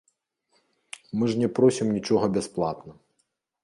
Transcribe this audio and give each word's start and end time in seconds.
Мы 1.17 1.23
ж 1.33 1.43
не 1.43 1.51
просім 1.61 1.87
нічога 1.99 2.25
бясплатна. 2.39 2.91